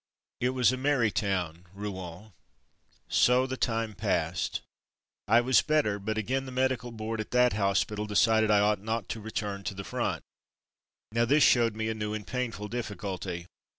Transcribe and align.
It 0.39 0.49
was 0.57 0.71
a 0.71 0.77
merry 0.77 1.11
town— 1.11 1.67
Rouen. 1.75 2.33
So 3.07 3.45
the 3.45 3.55
time 3.55 3.93
passed. 3.93 4.61
I 5.27 5.41
was 5.41 5.61
better, 5.61 5.99
but 5.99 6.17
again 6.17 6.47
the 6.47 6.51
Medical 6.51 6.91
Board 6.91 7.19
at 7.21 7.29
that 7.29 7.53
hospital 7.53 8.07
decided 8.07 8.49
that 8.49 8.55
I 8.55 8.61
ought 8.61 8.81
not 8.81 9.07
to 9.09 9.21
return 9.21 9.63
to 9.65 9.75
the 9.75 9.83
front. 9.83 10.23
Now 11.11 11.25
this 11.25 11.43
showed 11.43 11.75
me 11.75 11.87
a 11.87 11.93
new 11.93 12.15
and 12.15 12.25
painful 12.25 12.67
difficulty. 12.67 13.45